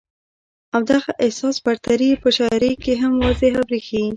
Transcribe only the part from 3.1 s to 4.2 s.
واضحه برېښي